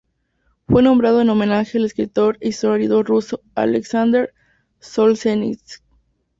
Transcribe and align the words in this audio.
Fue 0.67 0.81
nombrado 0.81 1.21
en 1.21 1.29
homenaje 1.29 1.77
al 1.77 1.85
escritor 1.85 2.39
e 2.39 2.49
historiador 2.49 3.05
ruso 3.07 3.39
Aleksandr 3.53 4.33
Solzhenitsyn. 4.79 5.83